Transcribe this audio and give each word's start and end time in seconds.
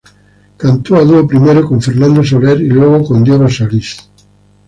Cantó 0.57 0.95
a 0.95 1.03
dúo 1.03 1.27
primero 1.27 1.63
con 1.67 1.79
Fernando 1.79 2.23
Soler 2.23 2.59
y 2.59 2.69
luego 2.69 3.03
con 3.05 3.23
Diego 3.23 3.47
Solís. 3.47 4.09